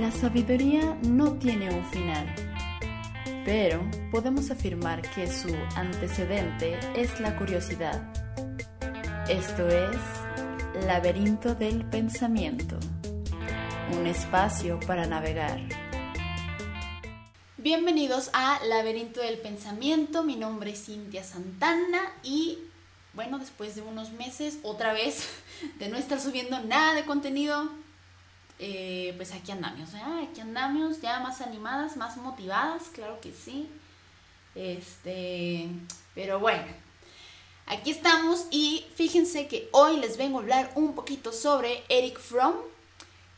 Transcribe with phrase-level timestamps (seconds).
[0.00, 2.26] La sabiduría no tiene un final,
[3.44, 8.02] pero podemos afirmar que su antecedente es la curiosidad.
[9.28, 9.96] Esto es
[10.84, 12.76] Laberinto del Pensamiento,
[13.96, 15.60] un espacio para navegar.
[17.56, 22.58] Bienvenidos a Laberinto del Pensamiento, mi nombre es Cintia Santana y
[23.12, 25.28] bueno, después de unos meses, otra vez,
[25.78, 27.70] de no estar subiendo nada de contenido,
[28.58, 30.28] eh, pues aquí andamos, ¿eh?
[30.30, 33.68] aquí andamos ya más animadas, más motivadas, claro que sí.
[34.54, 35.68] Este,
[36.14, 36.66] pero bueno,
[37.66, 42.54] aquí estamos y fíjense que hoy les vengo a hablar un poquito sobre Eric Fromm.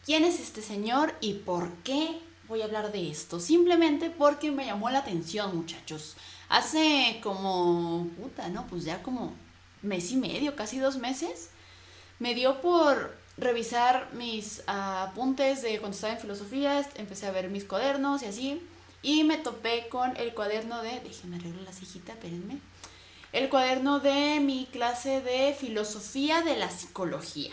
[0.04, 3.40] ¿Quién es este señor y por qué voy a hablar de esto?
[3.40, 6.16] Simplemente porque me llamó la atención, muchachos.
[6.48, 8.66] Hace como, puta, ¿no?
[8.68, 9.34] Pues ya como
[9.82, 11.50] mes y medio, casi dos meses,
[12.18, 17.64] me dio por revisar mis apuntes de cuando estaba en filosofía, empecé a ver mis
[17.64, 18.62] cuadernos y así,
[19.02, 22.58] y me topé con el cuaderno de, déjenme arreglar la cejita, espérenme,
[23.32, 27.52] el cuaderno de mi clase de filosofía de la psicología.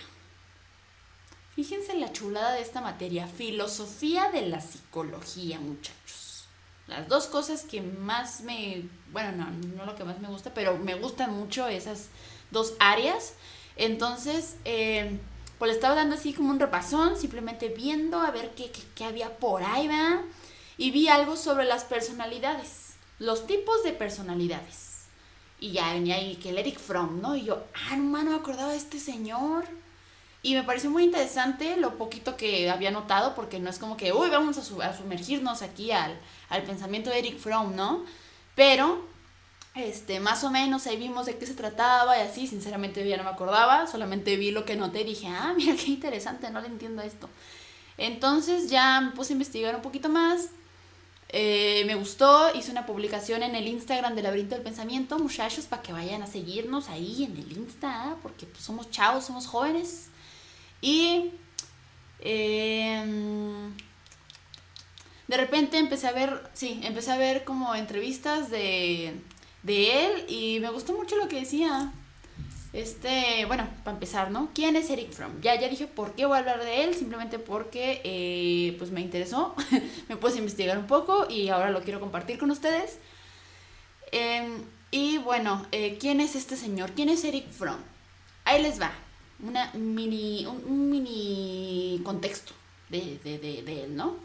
[1.55, 6.45] Fíjense la chulada de esta materia, filosofía de la psicología, muchachos.
[6.87, 10.77] Las dos cosas que más me, bueno, no, no lo que más me gusta, pero
[10.77, 12.07] me gustan mucho esas
[12.51, 13.33] dos áreas.
[13.75, 15.19] Entonces, eh,
[15.59, 19.37] pues le estaba dando así como un repasón, simplemente viendo a ver qué, qué, había
[19.37, 20.21] por ahí, ¿va?
[20.77, 25.05] Y vi algo sobre las personalidades, los tipos de personalidades.
[25.59, 27.35] Y ya venía ahí que el Eric Fromm, ¿no?
[27.35, 29.65] Y yo, ah, no, no me acordaba de este señor.
[30.41, 34.11] Y me pareció muy interesante lo poquito que había notado, porque no es como que,
[34.11, 38.03] uy, vamos a, a sumergirnos aquí al, al pensamiento de Eric Fromm, ¿no?
[38.55, 39.12] Pero
[39.75, 43.23] este, más o menos ahí vimos de qué se trataba y así, sinceramente ya no
[43.23, 46.67] me acordaba, solamente vi lo que noté y dije, ah, mira qué interesante, no le
[46.67, 47.29] entiendo esto.
[47.97, 50.49] Entonces ya me puse a investigar un poquito más,
[51.29, 55.81] eh, me gustó, hice una publicación en el Instagram del Laberinto del Pensamiento, muchachos, para
[55.81, 60.09] que vayan a seguirnos ahí en el Insta, porque pues, somos chavos, somos jóvenes.
[60.81, 61.31] Y
[62.19, 63.73] em,
[65.27, 69.19] de repente empecé a ver, sí, empecé a ver como entrevistas de
[69.63, 71.91] de él y me gustó mucho lo que decía.
[72.73, 74.49] Este, bueno, para empezar, ¿no?
[74.53, 75.39] ¿Quién es Eric Fromm?
[75.41, 78.99] Ya, ya dije por qué voy a hablar de él, simplemente porque eh, pues me
[78.99, 79.55] interesó,
[80.09, 82.97] me puse a investigar un poco y ahora lo quiero compartir con ustedes.
[84.11, 86.91] Em, y bueno, eh, ¿quién es este señor?
[86.91, 87.79] ¿Quién es Eric Fromm?
[88.45, 88.91] Ahí les va,
[89.43, 92.53] una mini, un, mini contexto
[92.89, 94.15] de, de, de, de él, ¿no?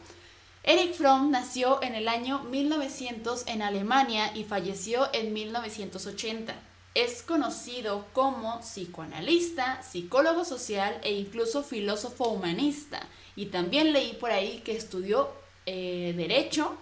[0.64, 6.54] Eric Fromm nació en el año 1900 en Alemania y falleció en 1980.
[6.94, 13.06] Es conocido como psicoanalista, psicólogo social e incluso filósofo humanista.
[13.36, 15.30] Y también leí por ahí que estudió
[15.64, 16.76] eh, derecho.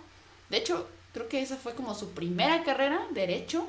[0.49, 3.67] De hecho, creo que esa fue como su primera carrera, derecho.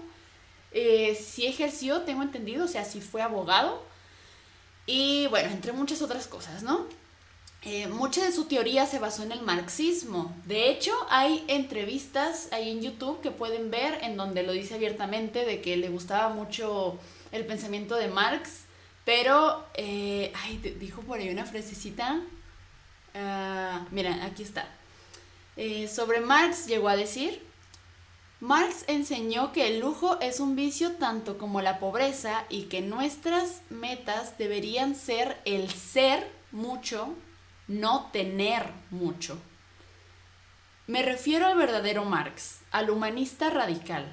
[0.71, 3.83] Eh, sí ejerció, tengo entendido, o sea, sí fue abogado.
[4.85, 6.87] Y bueno, entre muchas otras cosas, ¿no?
[7.69, 10.33] Eh, mucha de su teoría se basó en el marxismo.
[10.45, 15.43] De hecho, hay entrevistas ahí en YouTube que pueden ver en donde lo dice abiertamente
[15.43, 16.97] de que le gustaba mucho
[17.33, 18.61] el pensamiento de Marx,
[19.03, 22.21] pero, eh, ay, dijo por ahí una frasecita.
[23.13, 24.65] Ah, mira, aquí está.
[25.57, 27.43] Eh, sobre Marx llegó a decir,
[28.39, 33.61] Marx enseñó que el lujo es un vicio tanto como la pobreza y que nuestras
[33.69, 37.13] metas deberían ser el ser mucho
[37.67, 39.37] no tener mucho.
[40.87, 44.05] Me refiero al verdadero Marx, al humanista radical,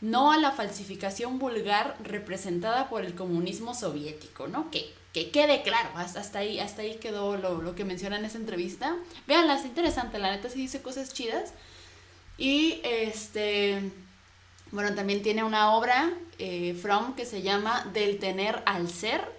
[0.00, 4.70] no a la falsificación vulgar representada por el comunismo soviético, ¿no?
[4.70, 8.96] Que, que quede claro, hasta ahí, hasta ahí quedó lo, que menciona en esa entrevista.
[9.26, 11.52] Veanla, es interesante, la neta sí dice cosas chidas.
[12.38, 13.80] Y este,
[14.72, 19.35] bueno, también tiene una obra, eh, From, que se llama Del tener al ser,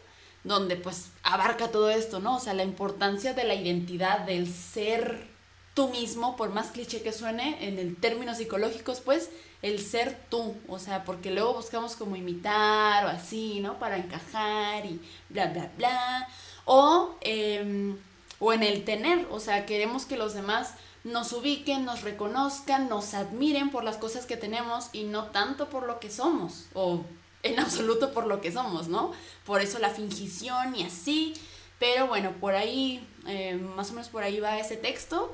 [0.47, 2.38] donde pues abarca todo esto, ¿no?
[2.38, 5.27] O sea, la importancia de la identidad, del ser
[5.74, 9.30] tú mismo, por más cliché que suene, en el términos psicológicos, pues,
[9.62, 13.77] el ser tú, o sea, porque luego buscamos como imitar o así, ¿no?
[13.77, 15.00] Para encajar y
[15.30, 16.27] bla, bla, bla.
[16.66, 17.98] O, em,
[18.39, 20.74] o en el tener, o sea, queremos que los demás
[21.04, 25.86] nos ubiquen, nos reconozcan, nos admiren por las cosas que tenemos y no tanto por
[25.88, 27.04] lo que somos, o
[27.44, 29.12] en absoluto por lo que somos, ¿no?
[29.45, 31.34] Por eso la fingición y así.
[31.80, 35.34] Pero bueno, por ahí, eh, más o menos por ahí va ese texto.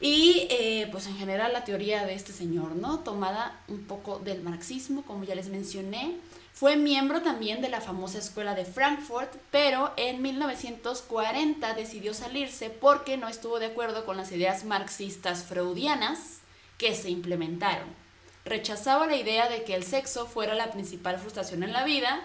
[0.00, 2.98] Y eh, pues en general la teoría de este señor, ¿no?
[3.00, 6.16] Tomada un poco del marxismo, como ya les mencioné.
[6.52, 13.16] Fue miembro también de la famosa escuela de Frankfurt, pero en 1940 decidió salirse porque
[13.16, 16.40] no estuvo de acuerdo con las ideas marxistas freudianas
[16.78, 18.01] que se implementaron.
[18.44, 22.20] Rechazaba la idea de que el sexo fuera la principal frustración en la vida.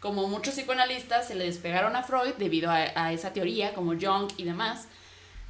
[0.00, 4.44] Como muchos psicoanalistas se le despegaron a Freud debido a, esa teoría, como Jung y
[4.44, 4.86] demás.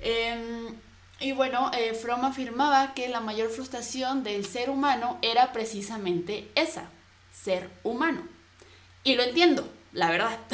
[0.00, 0.76] Em,
[1.18, 6.88] y bueno, eh, Fromm afirmaba que la mayor frustración del ser humano era precisamente esa,
[7.32, 8.22] ser humano.
[9.02, 10.38] Y lo entiendo, la verdad.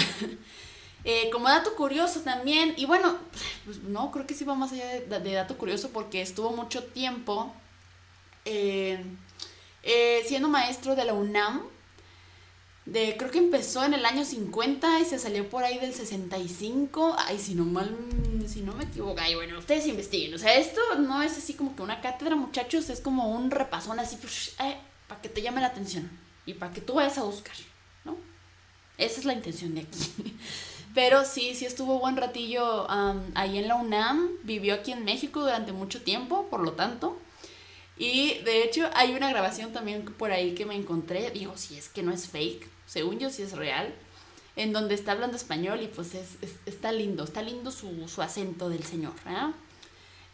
[1.05, 3.19] Eh, como dato curioso también, y bueno,
[3.65, 7.53] pues no, creo que sí va más allá de, dato curioso porque estuvo mucho tiempo
[8.45, 9.05] eh,
[10.27, 11.63] siendo maestro de la UNAM
[12.85, 17.15] de, creo que empezó en el año 50 y se salió por ahí del 65.
[17.17, 17.97] Ay, si no mal,
[18.47, 19.21] si no me equivoco.
[19.21, 20.35] Ay, bueno, ustedes investiguen.
[20.35, 24.01] O sea, esto no es así como que una cátedra, muchachos, es como un repasón
[24.01, 24.77] así, pues, eh,
[25.07, 26.11] para que te llame la atención
[26.45, 27.55] y para que tú vayas a buscar,
[28.05, 28.17] ¿no?
[28.99, 30.37] Esa es la intención de aquí.
[30.95, 32.87] Pero sí, sí estuvo buen ratillo
[33.35, 37.17] ahí en la UNAM, vivió aquí en México durante mucho tiempo, por lo tanto.
[37.97, 41.89] Y de hecho hay una grabación también por ahí que me encontré, digo, si es
[41.89, 43.95] que no es fake, según yo sí es real,
[44.57, 46.37] en donde está hablando español y pues es,
[46.67, 49.13] está lindo, está lindo su, su acento del señor.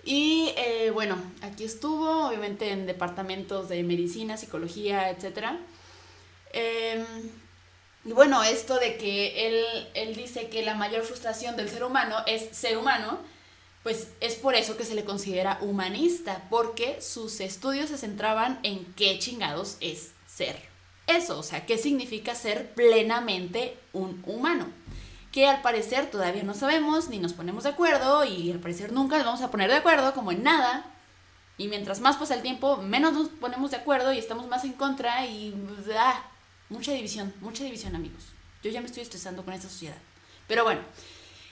[0.04, 5.58] Y eh, bueno, aquí estuvo, obviamente en departamentos de medicina, psicología, etc.
[6.52, 7.04] Em,
[8.04, 12.16] y bueno, esto de que él, él dice que la mayor frustración del ser humano
[12.26, 13.18] es ser humano,
[13.82, 18.84] pues es por eso que se le considera humanista, porque sus estudios se centraban en
[18.94, 20.68] qué chingados es ser
[21.08, 24.66] eso, o sea, qué significa ser plenamente un humano.
[25.32, 29.16] Que al parecer todavía no sabemos ni nos ponemos de acuerdo y al parecer nunca
[29.16, 30.84] nos vamos a poner de acuerdo como en nada.
[31.56, 34.74] Y mientras más pasa el tiempo, menos nos ponemos de acuerdo y estamos más en
[34.74, 35.54] contra y
[35.98, 36.22] ah,
[36.68, 38.26] mucha división, mucha división amigos.
[38.62, 39.96] Yo ya me estoy estresando con esta sociedad.
[40.46, 40.80] Pero bueno,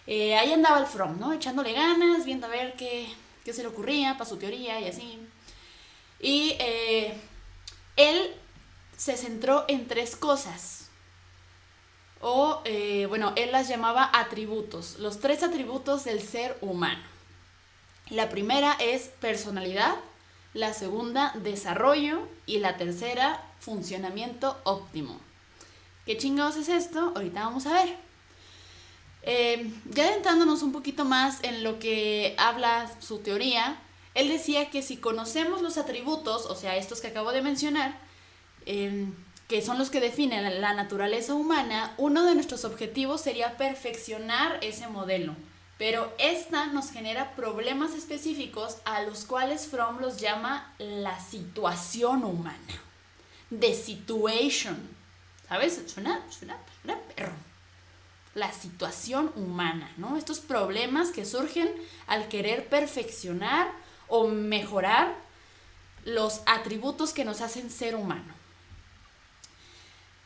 [0.06, 1.32] eh, ahí andaba el From, ¿no?
[1.32, 3.08] Echándole ganas, viendo a ver qué,
[3.44, 5.18] qué se le ocurría para su teoría y así.
[6.20, 7.18] Y eh,
[7.96, 8.34] él
[8.96, 10.88] se centró en tres cosas.
[12.20, 17.02] O, eh, bueno, él las llamaba atributos, los tres atributos del ser humano.
[18.08, 19.96] La primera es personalidad,
[20.54, 25.20] la segunda desarrollo y la tercera funcionamiento óptimo.
[26.06, 27.12] ¿Qué chingados es esto?
[27.14, 28.05] Ahorita vamos a ver.
[29.26, 33.76] Eh, ya adentrándonos un poquito más en lo que habla su teoría,
[34.14, 38.06] él decía que si conocemos los atributos, o sea, estos que acabo de mencionar,
[38.66, 39.14] Em,
[39.46, 44.88] que son los que definen la naturaleza humana, uno de nuestros objetivos sería perfeccionar ese
[44.88, 45.36] modelo.
[45.78, 52.58] Pero esta nos genera problemas específicos a los cuales Fromm los llama la situación humana.
[53.56, 54.76] The situation.
[55.48, 55.80] ¿Sabes?
[55.86, 57.45] Suena, suena, suena perro.
[58.36, 60.16] La situación humana, ¿no?
[60.16, 61.68] Estos problemas que surgen
[62.06, 63.72] al querer perfeccionar
[64.06, 65.16] o mejorar
[66.04, 68.32] los atributos que nos hacen ser humano.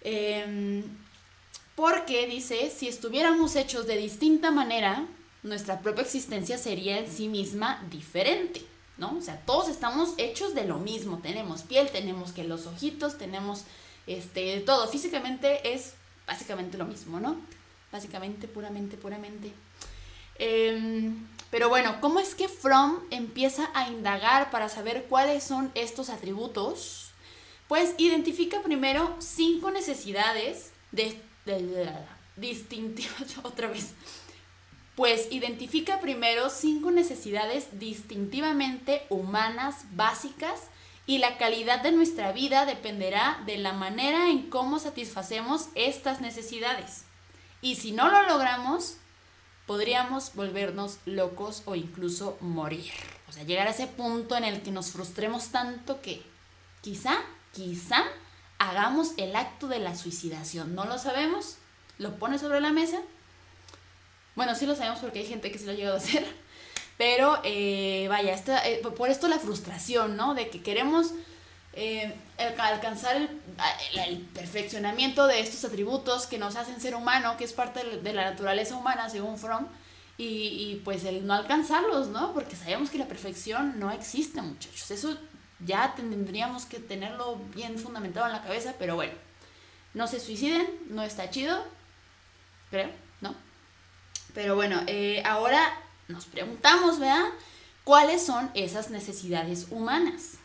[0.02, 0.82] Em,
[1.74, 5.06] porque dice, si estuviéramos hechos de distinta manera,
[5.42, 8.62] nuestra propia existencia sería en sí misma diferente,
[8.98, 9.16] ¿no?
[9.16, 13.64] O sea, todos estamos hechos de lo mismo, tenemos piel, tenemos que los ojitos, tenemos
[14.06, 15.94] este, todo, físicamente es
[16.26, 17.36] básicamente lo mismo, ¿no?
[17.92, 19.52] Básicamente, puramente, puramente.
[20.38, 26.08] Em, pero bueno, ¿cómo es que Fromm empieza a indagar para saber cuáles son estos
[26.08, 27.10] atributos?
[27.68, 31.20] Pues identifica primero cinco necesidades de,
[32.36, 33.92] distintivas, otra vez.
[34.96, 40.62] Pues identifica primero cinco necesidades distintivamente humanas básicas
[41.06, 47.04] y la calidad de nuestra vida dependerá de la manera en cómo satisfacemos estas necesidades.
[47.62, 48.96] Y si no lo logramos,
[49.66, 52.92] podríamos volvernos locos o incluso morir.
[53.28, 56.22] O sea, llegar a ese punto en el que nos frustremos tanto que
[56.80, 57.18] quizá
[57.52, 58.04] quizá
[58.58, 60.74] hagamos el acto de la suicidación.
[60.74, 61.56] No lo sabemos,
[61.98, 62.98] lo pone sobre la mesa.
[64.36, 66.26] Bueno, sí lo sabemos porque hay gente que se lo ha llegado a hacer.
[66.98, 70.34] Pero eh, vaya, eh, por esto la frustración, ¿no?
[70.34, 71.12] De que queremos
[71.72, 77.98] eh, alcanzar el, perfeccionamiento de estos atributos que nos hacen ser humano, que es parte
[77.98, 79.66] de la naturaleza humana, según Fromm.
[80.16, 82.34] Y, y pues el no alcanzarlos, ¿no?
[82.34, 84.90] Porque sabemos que la perfección no existe, muchachos.
[84.90, 85.16] Eso
[85.64, 89.12] ya tendríamos que tenerlo bien fundamentado en la cabeza, pero bueno,
[89.94, 91.64] no se suiciden, no está chido,
[92.70, 93.34] creo, ¿no?
[94.34, 95.62] Pero bueno, eh, ahora
[96.08, 97.28] nos preguntamos, ¿verdad?
[97.84, 100.39] ¿Cuáles son esas necesidades humanas?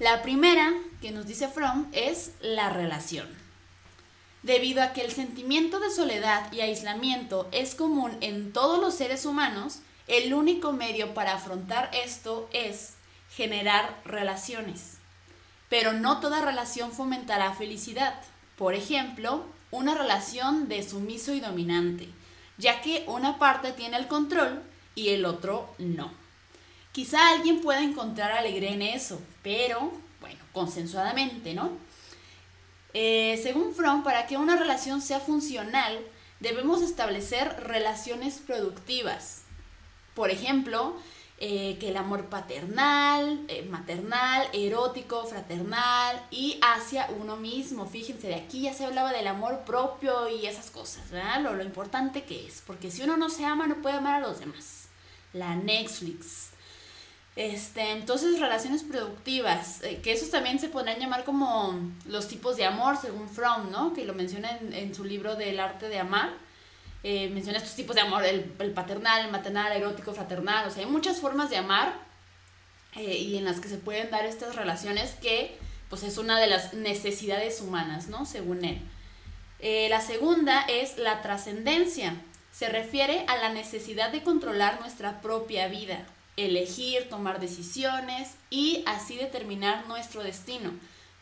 [0.00, 3.28] La primera que nos dice Fromm es la relación.
[4.42, 9.26] Debido a que el sentimiento de soledad y aislamiento es común en todos los seres
[9.26, 12.94] humanos, el único medio para afrontar esto es
[13.36, 14.96] generar relaciones.
[15.68, 18.14] Pero no toda relación fomentará felicidad.
[18.56, 22.08] Por ejemplo, una relación de sumiso y dominante,
[22.56, 24.62] ya que una parte tiene el control
[24.94, 26.10] y el otro no.
[26.92, 31.70] Quizá alguien pueda encontrar alegría en eso, pero, bueno, consensuadamente, ¿no?
[32.94, 36.00] Eh, según Fromm, para que una relación sea funcional,
[36.40, 39.42] debemos establecer relaciones productivas.
[40.14, 40.96] Por ejemplo,
[41.42, 47.86] eh, que el amor paternal, eh, maternal, erótico, fraternal y hacia uno mismo.
[47.86, 51.40] Fíjense, de aquí ya se hablaba del amor propio y esas cosas, ¿verdad?
[51.40, 54.28] Lo, lo importante que es, porque si uno no se ama no puede amar a
[54.28, 54.88] los demás.
[55.32, 56.49] La Netflix.
[57.36, 62.64] Este, entonces, relaciones productivas, eh, que esos también se podrían llamar como los tipos de
[62.64, 63.94] amor, según Fromm, ¿no?
[63.94, 66.30] Que lo menciona en, su libro del arte de amar
[67.02, 70.90] eh, menciona estos tipos de amor, el, paternal, el maternal, erótico, fraternal, o sea, hay
[70.90, 71.94] muchas formas de amar
[72.94, 75.56] eh, y en las que se pueden dar estas relaciones que
[75.88, 78.26] pues es una de las necesidades humanas, ¿no?
[78.26, 78.80] Según él.
[79.90, 82.14] La segunda es la trascendencia.
[82.52, 86.06] Se refiere a la necesidad de controlar nuestra propia vida,
[86.46, 90.72] elegir, tomar decisiones y así determinar nuestro destino,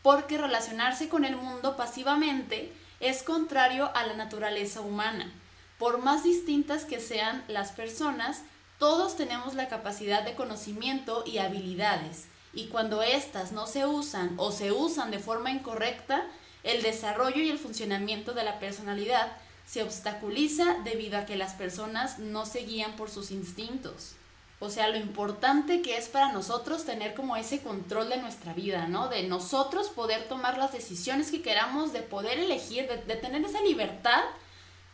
[0.01, 5.31] porque relacionarse con el mundo pasivamente es contrario a la naturaleza humana.
[5.77, 8.43] Por más distintas que sean las personas,
[8.77, 14.51] todos tenemos la capacidad de conocimiento y habilidades, y cuando éstas no se usan o
[14.51, 16.25] se usan de forma incorrecta,
[16.63, 19.31] el desarrollo y el funcionamiento de la personalidad
[19.65, 24.15] se obstaculiza debido a que las personas no se guían por sus instintos.
[24.61, 28.87] O sea, lo importante que es para nosotros tener como ese control de nuestra vida,
[28.87, 29.07] ¿no?
[29.07, 34.23] De nosotros poder tomar las decisiones que queramos, de poder elegir, de, tener esa libertad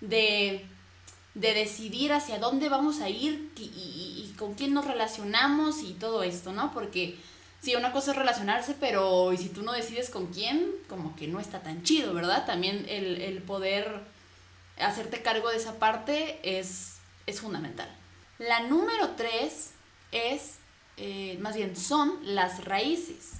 [0.01, 0.67] de
[1.35, 6.51] de decidir hacia dónde vamos a ir y, con quién nos relacionamos y todo esto,
[6.51, 6.73] ¿no?
[6.73, 7.17] Porque
[7.61, 11.27] sí, una cosa es relacionarse, pero y si tú no decides con quién, como que
[11.27, 12.45] no está tan chido, ¿verdad?
[12.45, 14.01] También el, poder
[14.79, 16.95] hacerte cargo de esa parte es,
[17.27, 17.89] es fundamental.
[18.37, 19.71] La número tres
[20.11, 20.55] es,
[20.97, 23.33] eh, más bien, son las raíces.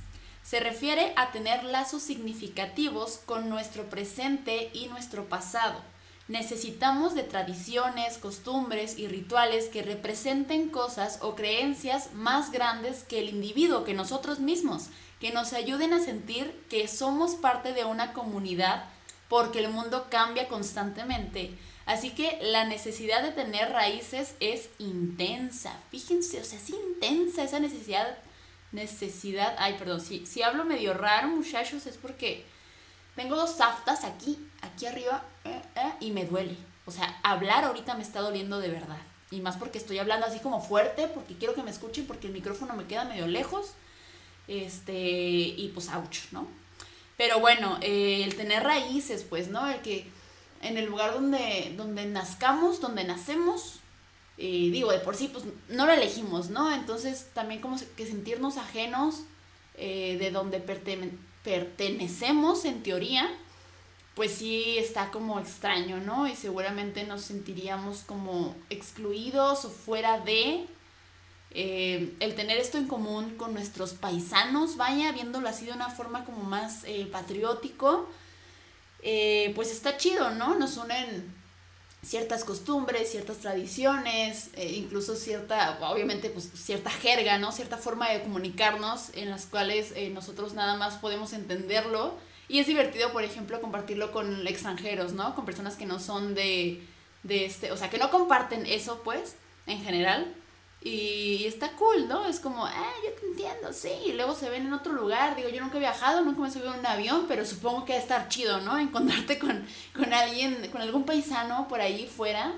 [0.43, 5.81] Se refiere a tener lazos significativos con nuestro presente y nuestro pasado
[6.27, 13.29] Necesitamos de tradiciones, costumbres y rituales que representen cosas o creencias más grandes que el
[13.29, 14.87] individuo, que nosotros mismos,
[15.19, 18.85] que nos ayuden a sentir que somos parte de una comunidad
[19.29, 21.55] porque el mundo cambia constantemente.
[21.85, 25.77] Así que la necesidad de tener raíces es intensa.
[25.91, 28.17] Fíjense, o sea, es intensa esa necesidad.
[28.71, 32.43] Necesidad, ay, perdón, si, si hablo medio raro, muchachos, es porque
[33.15, 36.57] tengo dos aftas aquí, aquí arriba, eh, eh, y me duele.
[36.85, 38.97] O sea, hablar ahorita me está doliendo de verdad.
[39.31, 42.33] Y más porque estoy hablando así como fuerte, porque quiero que me escuchen, porque el
[42.33, 43.73] micrófono me queda medio lejos.
[44.47, 46.47] Este, y pues, ouch, ¿no?
[47.17, 49.67] Pero bueno, eh, el tener raíces, pues, ¿no?
[49.67, 50.07] El que
[50.67, 53.79] en el lugar donde, donde nazcamos, donde nacemos,
[54.37, 56.73] digo, de por sí, pues no lo elegimos, ¿no?
[56.73, 59.21] Entonces también como que sentirnos ajenos
[59.77, 63.31] de donde pertenecemos pertenecemos en teoría,
[64.15, 66.27] pues sí está como extraño, ¿no?
[66.27, 70.65] Y seguramente nos sentiríamos como excluidos o fuera de
[71.51, 76.25] eh, el tener esto en común con nuestros paisanos, vaya, viéndolo así de una forma
[76.25, 78.09] como más eh, patriótico,
[79.07, 80.55] eh, pues está chido, ¿no?
[80.55, 81.31] Nos unen
[82.03, 87.51] ciertas costumbres, ciertas tradiciones, eh, incluso cierta, obviamente, pues cierta jerga, ¿no?
[87.51, 92.15] Cierta forma de comunicarnos en las cuales eh, nosotros nada más podemos entenderlo.
[92.47, 95.35] Y es divertido, por ejemplo, compartirlo con extranjeros, ¿no?
[95.35, 96.83] Con personas que no son de,
[97.21, 99.35] de este, o sea, que no comparten eso, pues,
[99.67, 100.33] en general.
[100.85, 102.27] Y está cool, ¿no?
[102.27, 103.89] Es como, ah, yo te entiendo, sí.
[104.05, 105.35] Y luego se ven en otro lugar.
[105.35, 107.93] Digo, yo nunca he viajado, nunca me he subido en un avión, pero supongo que
[107.93, 108.77] va a estar chido, ¿no?
[108.79, 109.65] Encontrarte con,
[109.95, 112.53] con alguien, con algún paisano por ahí fuera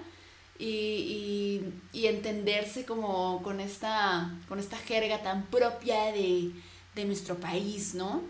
[0.59, 6.51] y, y, entenderse como con esta, con esta jerga tan propia de,
[6.95, 8.23] de nuestro país, ¿no?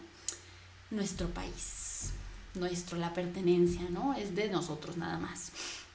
[0.92, 2.12] Nuestro país,
[2.54, 4.14] nuestro, la pertenencia, ¿no?
[4.14, 5.52] Es de nosotros nada más.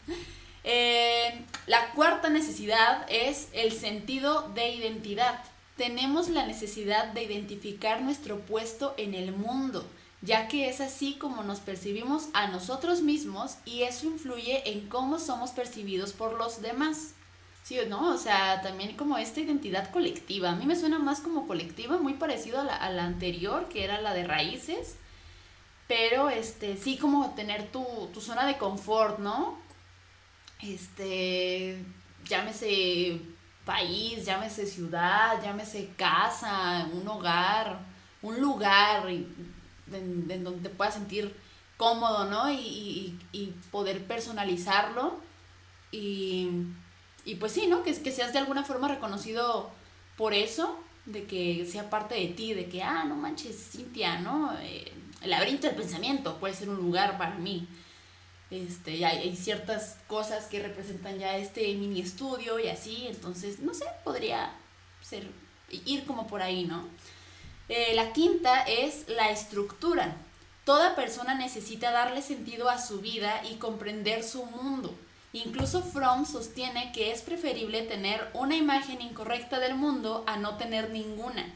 [0.64, 5.42] Eh, la cuarta necesidad es el sentido de identidad.
[5.76, 9.84] Tenemos la necesidad de identificar nuestro puesto en el mundo,
[10.20, 15.18] ya que es así como nos percibimos a nosotros mismos y eso influye en cómo
[15.18, 17.14] somos percibidos por los demás.
[17.64, 18.12] Sí, ¿no?
[18.12, 20.50] O sea, también como esta identidad colectiva.
[20.50, 23.84] A mí me suena más como colectiva, muy parecido a la, a la anterior, que
[23.84, 24.96] era la de raíces.
[25.86, 29.58] Pero, este, sí como tener tu, tu zona de confort, ¿no?
[30.62, 31.84] Este,
[32.24, 33.20] llámese
[33.64, 37.80] país, llámese ciudad, llámese casa, un hogar,
[38.22, 41.34] un lugar en, donde te puedas sentir
[41.76, 42.50] cómodo, ¿no?
[42.52, 43.18] Y,
[43.70, 45.20] poder personalizarlo.
[45.90, 46.48] Y,
[47.38, 47.82] pues sí, ¿no?
[47.82, 49.70] Que, que seas de alguna forma reconocido
[50.16, 54.52] por eso, de que sea parte de ti, de que, ah, no manches, Cintia, ¿no?
[54.60, 54.92] Eh,
[55.22, 57.66] el laberinto del pensamiento puede ser un lugar para mí.
[58.52, 63.72] Este, hay, hay, ciertas cosas que representan ya este mini estudio y así, entonces, no
[63.72, 64.52] sé, podría
[65.00, 65.26] ser,
[65.70, 66.86] ir como por ahí, ¿no?
[67.70, 70.14] Eh, la quinta es la estructura.
[70.66, 74.94] Toda persona necesita darle sentido a su vida y comprender su mundo.
[75.32, 80.90] Incluso Fromm sostiene que es preferible tener una imagen incorrecta del mundo a no tener
[80.90, 81.46] ninguna,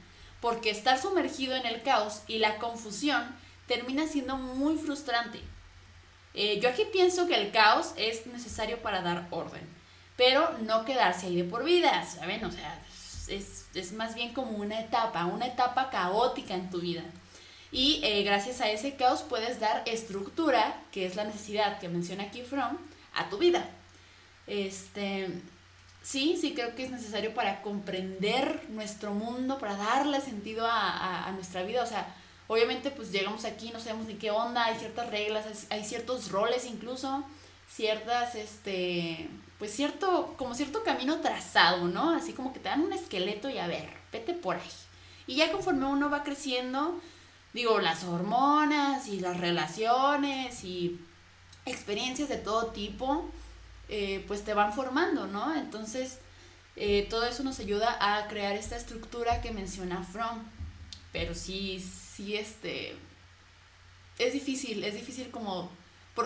[0.41, 3.37] porque estar sumergido en el caos y la confusión
[3.67, 5.43] termina siendo muy frustrante.
[6.37, 9.63] Eh, yo aquí pienso que el caos es necesario para dar orden,
[10.17, 12.45] pero no quedarse ahí de por vida, ¿saben?
[12.45, 12.79] O sea,
[13.29, 17.03] es, es más bien como una etapa, una etapa caótica en tu vida.
[17.73, 22.25] Y eh, gracias a ese caos puedes dar estructura, que es la necesidad que menciona
[22.25, 22.79] aquí From,
[23.15, 23.69] a tu vida.
[24.47, 25.29] Este,
[26.03, 31.33] sí, sí creo que es necesario para comprender nuestro mundo, para darle sentido a, a,
[31.33, 31.83] nuestra vida.
[31.83, 32.15] O sea,
[32.49, 36.65] obviamente pues llegamos aquí, no sabemos ni qué onda, hay ciertas reglas, hay ciertos roles
[36.67, 37.25] incluso,
[37.69, 42.11] ciertas, este, pues cierto, como cierto camino trazado, ¿no?
[42.11, 44.71] Así como que te dan un esqueleto y a ver, vete por ahí.
[45.27, 47.01] Y ya conforme uno va creciendo,
[47.53, 51.01] digo, las hormonas y las relaciones y
[51.65, 53.29] experiencias de todo tipo,
[53.89, 55.55] eh, pues te van formando, ¿no?
[55.55, 56.19] Entonces,
[56.77, 60.45] eh, todo eso nos ayuda a crear esta estructura que menciona Fromm.
[61.17, 62.95] Pero sí, sí, este,
[64.19, 65.71] es difícil, es difícil como,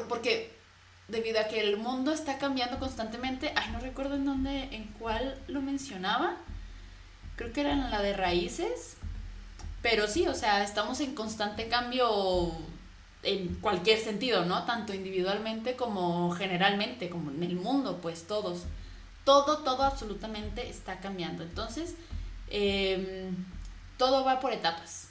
[0.08, 0.50] porque
[1.06, 3.52] debido a que el mundo está cambiando constantemente.
[3.54, 6.38] Ay, no recuerdo en dónde, en cuál lo mencionaba.
[7.36, 8.96] Creo que era en la de raíces.
[9.80, 12.50] Pero sí, o sea, estamos en constante cambio
[13.22, 14.64] en cualquier sentido, ¿no?
[14.64, 18.64] Tanto individualmente como generalmente, como en el mundo, pues todos.
[19.22, 21.44] Todo, todo absolutamente está cambiando.
[21.44, 21.94] Entonces,
[22.48, 23.36] em,
[24.00, 25.08] todo va por etapas.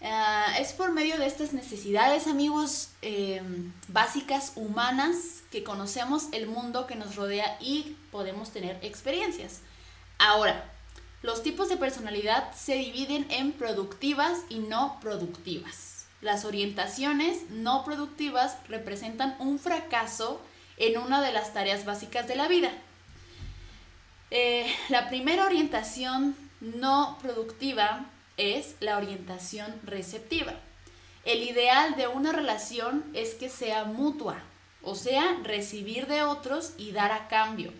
[0.00, 6.86] Ah, es por medio de estas necesidades, amigos, em, básicas, humanas, que conocemos el mundo
[6.86, 9.62] que nos rodea y podemos tener experiencias.
[10.20, 10.70] Ahora,
[11.22, 16.06] los tipos de personalidad se dividen en productivas y no productivas.
[16.20, 20.40] Las orientaciones no productivas representan un fracaso
[20.76, 22.70] en una de las tareas básicas de la vida.
[24.30, 30.54] Eh, la primera orientación no productiva es la orientación receptiva.
[31.24, 34.38] El ideal de una relación es que sea mutua,
[34.82, 37.72] o sea, recibir de otros y dar a cambio.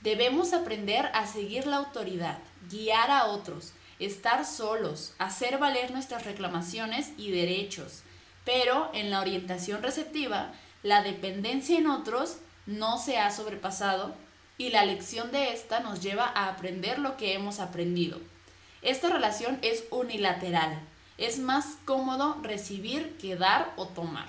[0.00, 2.38] Debemos aprender a seguir la autoridad,
[2.70, 8.02] guiar a otros, estar solos, hacer valer nuestras reclamaciones y derechos.
[8.44, 14.14] Pero en la orientación receptiva, la dependencia en otros no se ha sobrepasado
[14.58, 18.20] y la lección de esta nos lleva a aprender lo que hemos aprendido.
[18.82, 20.78] Esta relación es unilateral.
[21.16, 24.26] Es más cómodo recibir que dar o tomar.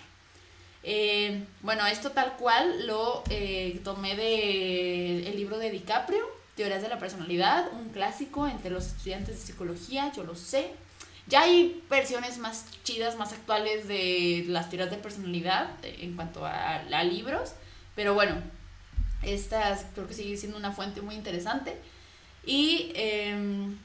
[0.83, 6.23] Eh, bueno, esto tal cual lo eh, tomé del el libro de DiCaprio,
[6.55, 10.71] Teorías de la Personalidad, un clásico entre los estudiantes de psicología, yo lo sé.
[11.27, 16.45] Ya hay versiones más chidas, más actuales de las teorías de personalidad eh, en cuanto
[16.45, 17.53] a, a libros,
[17.95, 18.35] pero bueno,
[19.25, 21.77] esta creo que sigue siendo una fuente muy interesante.
[22.45, 23.77] Y em,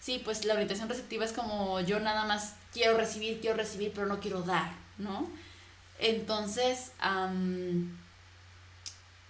[0.00, 4.06] sí, pues la orientación receptiva es como yo nada más quiero recibir, quiero recibir, pero
[4.06, 5.28] no quiero dar, ¿no?
[5.98, 6.92] Entonces,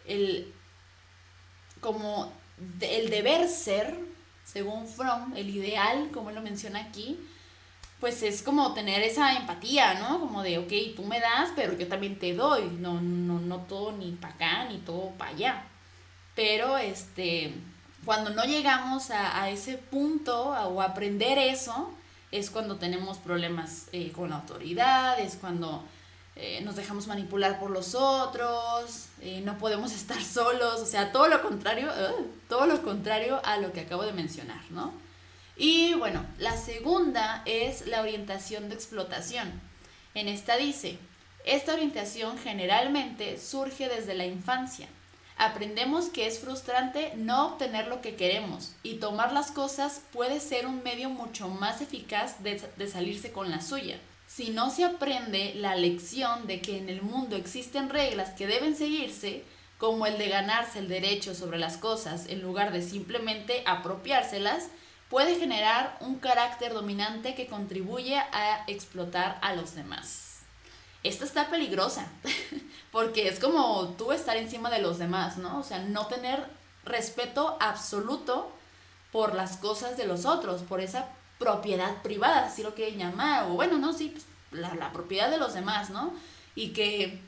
[0.07, 0.53] el,
[1.81, 2.33] como
[2.81, 3.99] el deber ser,
[4.45, 7.19] según Fromm, el ideal, como él lo menciona aquí,
[8.01, 10.21] pues es como tener esa empatía, ¿no?
[10.21, 13.93] Como de, ok, tú me das, pero yo también te doy, no, no, no todo
[13.93, 15.65] ni para acá, ni todo para allá.
[16.35, 17.55] Pero, este,
[18.07, 21.91] cuando no llegamos a, ese punto o a aprender eso,
[22.33, 25.85] es cuando tenemos problemas eh, con la autoridad, es cuando
[26.37, 31.29] eh, nos dejamos manipular por los otros, eh, no podemos estar solos, o sea, todo
[31.29, 31.91] lo contrario,
[32.49, 35.10] todo lo contrario a lo que acabo de mencionar, ¿no?
[35.61, 39.61] Y bueno, la segunda es la orientación de explotación.
[40.15, 40.99] En esta dice,
[41.45, 44.89] esta orientación generalmente surge desde la infancia
[45.41, 50.67] aprendemos que es frustrante no obtener lo que queremos y tomar las cosas puede ser
[50.67, 53.99] un medio mucho más eficaz de, salirse con la suya.
[54.27, 58.77] Si no se aprende la lección de que en el mundo existen reglas que deben
[58.77, 59.43] seguirse,
[59.79, 64.69] como el de ganarse el derecho sobre las cosas en lugar de simplemente apropiárselas,
[65.11, 70.39] puede generar un carácter dominante que contribuye a explotar a los demás.
[71.03, 72.07] Esta está peligrosa,
[72.93, 75.59] porque es como tú estar encima de los demás, ¿no?
[75.59, 76.47] O sea, no tener
[76.85, 78.53] respeto absoluto
[79.13, 83.55] por las cosas de los otros, por esa propiedad privada, así lo quieren llamar, o
[83.55, 86.15] bueno, no, sí, pues, la, la propiedad de los demás, ¿no?
[86.55, 87.21] Y que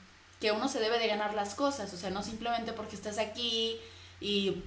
[0.42, 3.78] que uno se debe de ganar las cosas, o sea, no simplemente porque estás aquí
[4.20, 4.60] y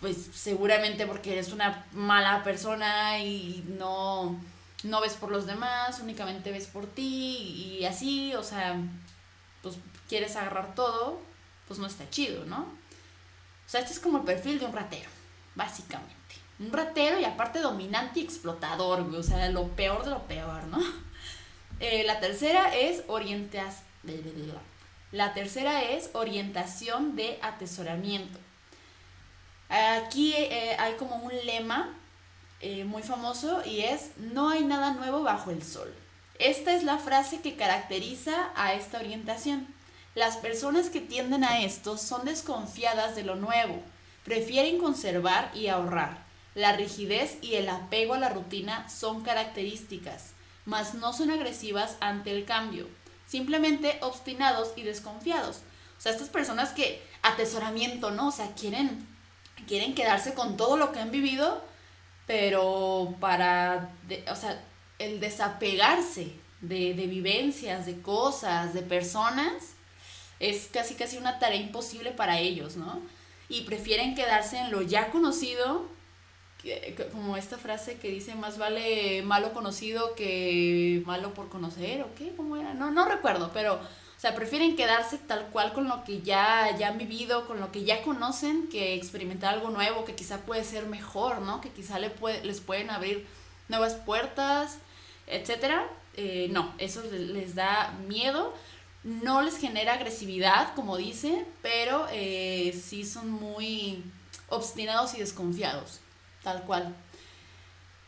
[0.00, 4.40] pues seguramente porque eres una mala persona y no,
[4.84, 8.76] no ves por los demás, únicamente ves por ti y así, o sea,
[9.62, 9.76] pues
[10.08, 11.20] quieres agarrar todo,
[11.66, 12.60] pues no está chido, ¿no?
[12.60, 15.10] O sea, este es como el perfil de un ratero,
[15.54, 16.16] básicamente.
[16.60, 20.78] Un ratero y aparte dominante y explotador, o sea, lo peor de lo peor, ¿no?
[21.80, 23.82] Eh, la tercera es orientas...
[25.12, 28.40] La tercera es orientación de atesoramiento.
[29.68, 31.94] Aquí eh, hay como un lema
[32.60, 35.92] eh, muy famoso y es no hay nada nuevo bajo el sol.
[36.38, 39.66] Esta es la frase que caracteriza a esta orientación.
[40.14, 43.82] Las personas que tienden a esto son desconfiadas de lo nuevo,
[44.24, 46.26] prefieren conservar y ahorrar.
[46.54, 50.32] La rigidez y el apego a la rutina son características,
[50.64, 52.88] mas no son agresivas ante el cambio
[53.28, 55.58] simplemente obstinados y desconfiados.
[55.98, 58.28] O sea, estas personas que atesoramiento, ¿no?
[58.28, 59.06] O sea, quieren,
[59.68, 61.62] quieren quedarse con todo lo que han vivido,
[62.26, 63.90] pero para,
[64.30, 64.60] o sea,
[64.98, 69.74] el desapegarse de, vivencias, de cosas, de personas,
[70.40, 73.00] es casi casi una tarea imposible para ellos, ¿no?
[73.48, 75.86] Y prefieren quedarse en lo ya conocido
[77.12, 82.34] como esta frase que dice más vale malo conocido que malo por conocer o qué,
[82.36, 82.74] ¿cómo era?
[82.74, 83.80] No, no recuerdo, pero,
[84.18, 87.70] o sea, prefieren quedarse tal cual con lo que ya, ya han vivido, con lo
[87.70, 91.60] que ya conocen, que experimentar algo nuevo que quizá puede ser mejor, ¿no?
[91.60, 93.24] Que quizá le puede, les pueden abrir
[93.68, 94.78] nuevas puertas,
[95.28, 95.86] etcétera.
[96.16, 98.52] Eh, no, eso les, da miedo.
[99.04, 104.02] No les genera agresividad, como dice, pero eh, sí son muy
[104.48, 106.00] obstinados y desconfiados
[106.42, 106.92] tal cual.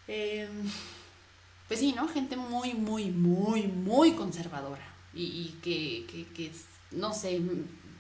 [0.09, 0.69] Em,
[1.69, 2.09] pues sí, ¿no?
[2.09, 4.90] Gente muy, muy, muy, muy conservadora.
[5.13, 6.53] Y, que, que,
[6.93, 7.41] no sé,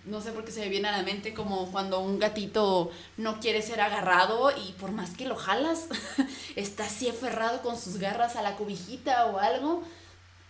[0.04, 3.40] no sé por qué se me viene a la mente como cuando un gatito no
[3.40, 5.88] quiere ser agarrado y por más que lo jalas,
[6.56, 9.82] está así aferrado con sus garras a la cobijita o algo.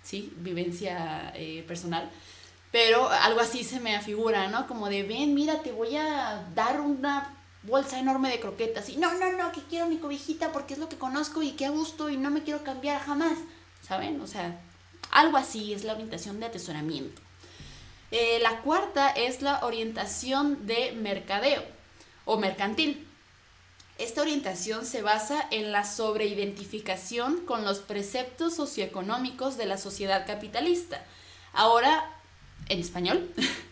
[0.03, 2.11] Sí, vivencia eh, personal.
[2.73, 4.66] Pero algo así se me afigura, ¿no?
[4.66, 9.12] Como de, ven, mira, te voy a dar una bolsa enorme de croquetas y no,
[9.14, 12.09] no, no, que quiero mi cobijita porque es lo que conozco y que a gusto
[12.09, 13.38] y no me quiero cambiar jamás,
[13.83, 14.20] ¿saben?
[14.20, 14.59] O sea,
[15.11, 17.20] algo así es la orientación de atesoramiento.
[18.11, 21.62] Eh, la cuarta es la orientación de mercadeo
[22.25, 23.07] o mercantil.
[23.99, 31.05] Esta orientación se basa en la sobreidentificación con los preceptos socioeconómicos de la sociedad capitalista.
[31.53, 32.11] Ahora,
[32.68, 33.31] en español,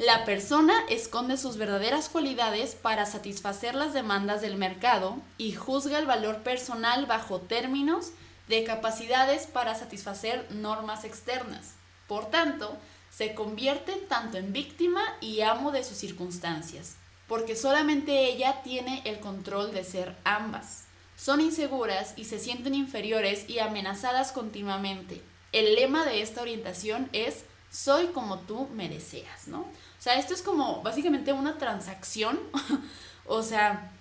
[0.00, 6.06] La persona esconde sus verdaderas cualidades para satisfacer las demandas del mercado y juzga el
[6.06, 8.12] valor personal bajo términos
[8.50, 11.74] de capacidades para satisfacer normas externas.
[12.08, 12.76] Por tanto,
[13.08, 16.96] se convierte tanto en víctima y amo de sus circunstancias,
[17.28, 20.86] porque solamente ella tiene el control de ser ambas.
[21.16, 25.22] Son inseguras y se sienten inferiores y amenazadas continuamente.
[25.52, 29.60] El lema de esta orientación es soy como tú me deseas, ¿no?
[29.60, 32.40] O sea, esto es como básicamente una transacción.
[33.26, 33.92] o sea,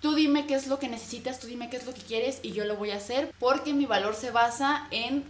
[0.00, 2.52] tú dime qué es lo que necesitas, tú dime qué es lo que quieres y
[2.52, 5.24] yo lo voy a hacer porque mi valor se basa en,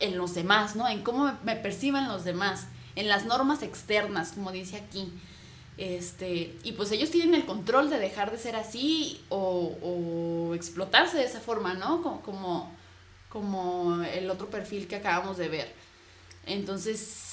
[0.00, 0.88] en los demás, ¿no?
[0.88, 5.12] En cómo me, perciben los demás, en las normas externas, como dice aquí.
[5.76, 11.16] Este, y pues ellos tienen el control de dejar de ser así o, o explotarse
[11.16, 12.02] de esa forma, ¿no?
[12.02, 12.72] Como, como,
[13.28, 15.74] como el otro perfil que acabamos de ver.
[16.46, 17.23] Entonces,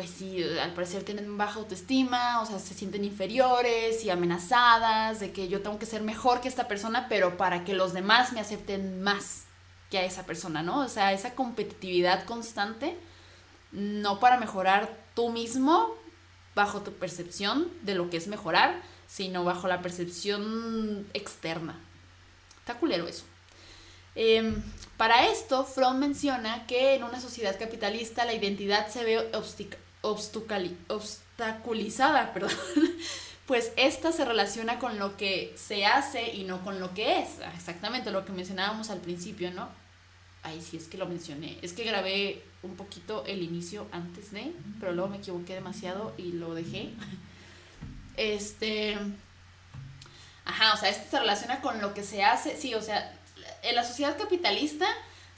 [0.00, 5.30] pues sí, al parecer tienen baja autoestima, o sea, se sienten inferiores y amenazadas de
[5.30, 8.40] que yo tengo que ser mejor que esta persona, pero para que los demás me
[8.40, 9.42] acepten más
[9.90, 10.80] que a esa persona, ¿no?
[10.80, 12.96] O sea, esa competitividad constante,
[13.72, 15.94] no para mejorar tú mismo
[16.54, 21.78] bajo tu percepción de lo que es mejorar, sino bajo la percepción externa.
[22.60, 23.24] Está culero eso.
[24.14, 24.62] Em,
[24.96, 29.28] para esto, Fromm menciona que en una sociedad capitalista la identidad se ve
[30.02, 32.32] obstaculizada
[33.46, 37.28] pues esta se relaciona con lo que se hace y no con lo que es.
[37.54, 39.68] Exactamente lo que mencionábamos al principio, ¿no?
[40.42, 41.58] Ay, sí, es que lo mencioné.
[41.60, 46.32] Es que grabé un poquito el inicio antes de, pero luego me equivoqué demasiado y
[46.32, 46.90] lo dejé.
[48.16, 48.98] Este.
[50.44, 52.56] Ajá, o sea, esto se relaciona con lo que se hace.
[52.56, 53.16] Sí, o sea,
[53.62, 54.86] en la sociedad capitalista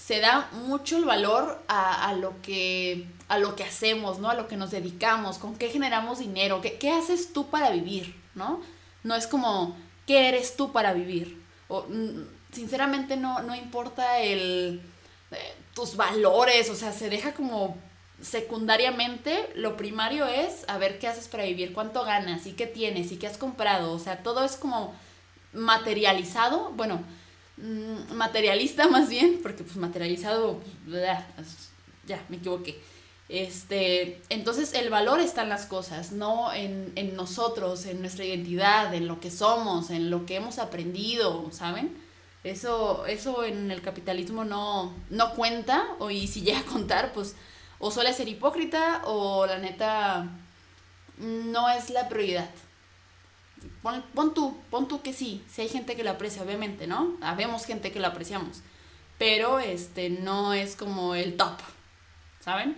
[0.05, 4.31] se da mucho el valor a, lo, que, a lo que hacemos, ¿no?
[4.31, 8.21] A lo que nos dedicamos, con qué generamos dinero, qué, qué haces tú para vivir,
[8.35, 8.61] ¿no?
[9.05, 11.41] No es como, ¿qué eres tú para vivir?
[11.69, 14.83] O, mm, sinceramente no, no importa el,
[15.31, 17.77] eh, tus valores, o sea, se deja como
[18.21, 23.13] secundariamente, lo primario es a ver qué haces para vivir, cuánto ganas y qué tienes
[23.13, 24.97] y qué has comprado, o sea, todo es como
[25.53, 27.03] materializado, bueno,
[27.57, 30.61] mm, materialista más bien, porque pues materializado,
[32.07, 32.81] ya, me equivoqué.
[33.29, 38.93] Este, entonces el valor está en las cosas, no en, en, nosotros, en nuestra identidad,
[38.95, 41.97] en lo que somos, en lo que hemos aprendido, ¿saben?
[42.45, 47.37] Eso, eso en el capitalismo no, no cuenta, o y si llega a contar, pues
[47.79, 50.29] o suele ser hipócrita o la neta
[51.19, 52.49] no es la prioridad.
[53.83, 57.17] Pon, pon, tú, pon tú que sí, si hay gente que lo aprecia, obviamente, ¿no?
[57.21, 58.61] Habemos gente que lo apreciamos,
[59.19, 61.59] pero este no es como el top,
[62.41, 62.77] ¿saben?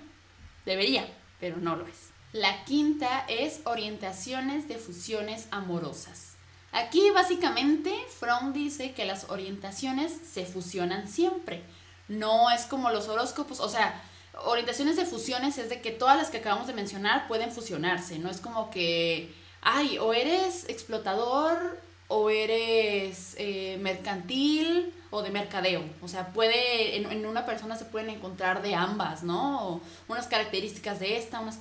[0.65, 1.07] Debería,
[1.41, 2.11] pero no lo es.
[2.33, 6.35] La quinta es orientaciones de fusiones amorosas.
[6.73, 11.63] Aquí básicamente Fromm dice que las orientaciones se fusionan siempre.
[12.09, 14.03] No es como los horóscopos, o sea,
[14.45, 18.29] orientaciones de fusiones es de que todas las que acabamos de mencionar pueden fusionarse, no
[18.29, 19.33] es como que,
[19.65, 25.83] ay, o eres explotador o eres eh, mercantil o de mercadeo.
[26.03, 29.81] O sea, puede, en, una persona se pueden encontrar de ambas, ¿no?
[30.07, 31.59] unas características de esta, unas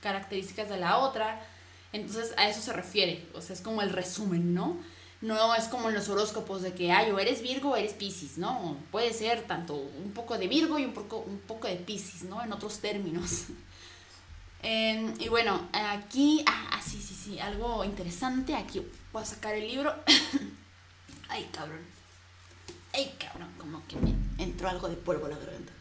[0.00, 1.40] características de la otra.
[1.92, 4.78] Entonces a eso se refiere, o sea, es como el resumen, ¿no?
[5.20, 8.36] No es como en los horóscopos de que, ay, o eres Virgo o eres Pisces,
[8.36, 8.76] ¿no?
[8.90, 12.42] Puede ser tanto un poco de Virgo y un poco, un poco de Pisces, ¿no?
[12.42, 13.44] En otros términos.
[14.64, 16.82] y bueno, aquí, ah, ah,
[17.24, 18.54] sí, algo interesante.
[18.54, 18.82] Aquí
[19.12, 19.94] voy a sacar el libro.
[21.28, 21.80] ay, cabrón.
[22.92, 25.72] Ay, cabrón, como que me entró algo de polvo la garganta.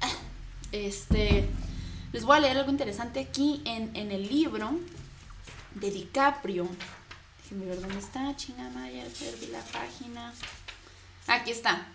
[0.00, 0.12] Ah,
[0.72, 1.48] este
[2.12, 4.72] les voy a leer algo interesante aquí en, el libro
[5.76, 6.68] de DiCaprio.
[7.42, 10.32] Déjenme ver dónde está, chingada, ya perdí la página.
[11.28, 11.86] Aquí está.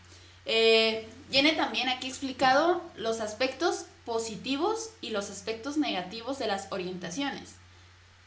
[0.45, 7.55] Eh, viene también aquí explicado los aspectos positivos y los aspectos negativos de las orientaciones.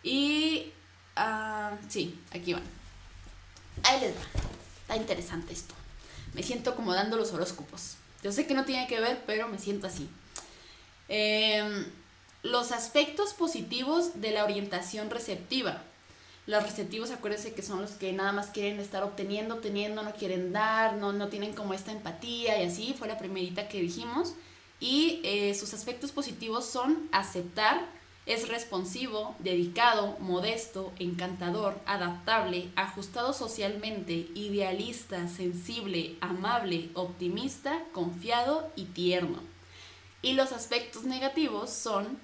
[0.02, 0.72] Y,
[1.16, 2.62] uh, sí, aquí van.
[3.84, 4.22] Ahí les va.
[4.82, 5.74] Está interesante esto.
[6.34, 7.96] Me siento como dando los horóscopos.
[8.22, 10.08] Yo sé que no tiene que ver, pero me siento así.
[11.08, 11.86] Em,
[12.42, 15.82] los aspectos positivos de la orientación receptiva.
[16.48, 20.50] Los receptivos, acuérdense que son los que nada más quieren estar obteniendo, teniendo, no quieren
[20.50, 24.32] dar, no, no tienen como esta empatía y así, fue la primerita que dijimos.
[24.80, 27.84] Y eh, sus aspectos positivos son aceptar,
[28.24, 39.42] es responsivo, dedicado, modesto, encantador, adaptable, ajustado socialmente, idealista, sensible, amable, optimista, confiado y tierno.
[40.22, 42.18] Y los aspectos negativos son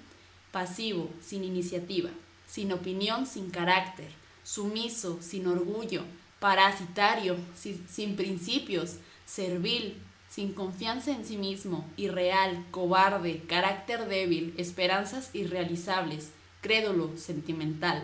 [0.51, 2.09] pasivo, sin iniciativa,
[2.47, 4.09] sin opinión, sin carácter,
[4.43, 6.03] sumiso, sin orgullo,
[6.39, 9.97] parasitario, sin, principios, servil,
[10.29, 16.31] sin confianza en sí mismo, irreal, cobarde, carácter débil, esperanzas irrealizables,
[16.61, 18.03] crédulo, sentimental.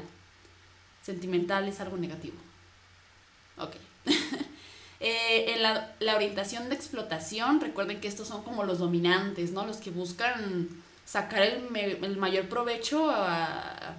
[1.03, 2.37] Sentimental es algo negativo.
[3.57, 3.75] Ok.
[5.03, 9.65] Eh, en la, orientación de explotación, recuerden que estos son como los dominantes, ¿no?
[9.65, 10.69] Los que buscan
[11.05, 13.95] sacar el, mayor provecho a,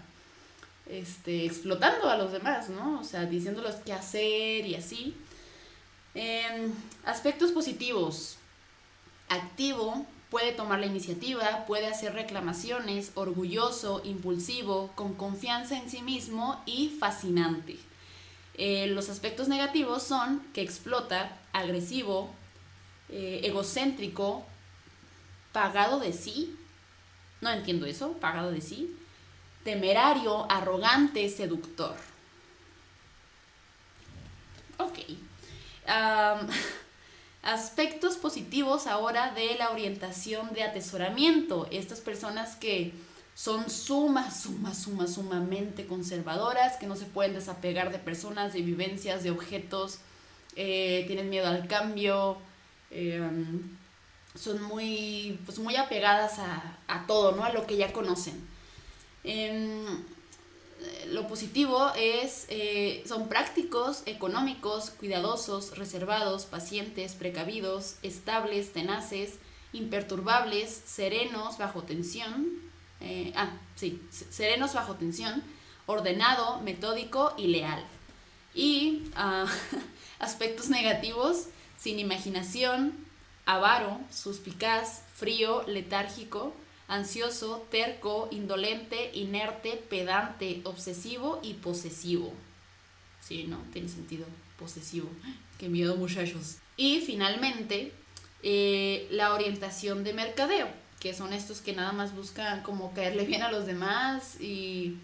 [0.87, 3.01] este, explotando a los demás, ¿no?
[3.01, 5.17] O sea, diciéndoles qué hacer y así.
[7.05, 8.37] aspectos positivos.
[9.29, 16.63] Activo, puede tomar la iniciativa, puede hacer reclamaciones, orgulloso, impulsivo, con confianza en sí mismo
[16.65, 17.79] y fascinante.
[18.55, 22.31] Eh, los aspectos negativos son que explota, agresivo,
[23.11, 24.47] eh, egocéntrico,
[25.53, 26.57] pagado de sí,
[27.43, 28.97] no entiendo eso, pagado de sí,
[29.65, 31.95] temerario, arrogante, seductor.
[34.79, 34.99] Ok.
[37.43, 41.67] aspectos positivos ahora de la orientación de atesoramiento.
[41.71, 42.93] Estas personas que
[43.35, 49.23] son sumas, sumas, sumas, sumamente conservadoras, que no se pueden desapegar de personas, de vivencias,
[49.23, 49.99] de objetos,
[50.55, 52.37] eh, tienen miedo al cambio,
[52.91, 53.77] em,
[54.35, 57.45] son muy, pues muy apegadas a, todo, ¿no?
[57.45, 58.52] A lo que ya conocen.
[59.25, 60.03] Em,
[61.09, 69.35] lo positivo es, eh, son prácticos, económicos, cuidadosos, reservados, pacientes, precavidos, estables, tenaces,
[69.73, 72.49] imperturbables, serenos, bajo tensión.
[73.01, 75.43] Eh, ah, sí, serenos bajo tensión,
[75.87, 77.85] ordenado, metódico y leal.
[78.55, 79.47] Y ah,
[80.19, 82.93] aspectos negativos, sin imaginación,
[83.45, 86.55] avaro, suspicaz, frío, letárgico,
[86.93, 92.33] ansioso, terco, indolente, inerte, pedante, obsesivo y posesivo.
[93.21, 93.59] Sí, ¿no?
[93.73, 94.27] Tiene sentido.
[94.59, 95.09] Posesivo.
[95.59, 96.59] Qué miedo, muchachos.
[96.77, 97.93] Y finalmente,
[98.43, 100.69] eh, la orientación de mercadeo,
[101.01, 104.99] que son estos que nada más buscan como caerle bien a los demás y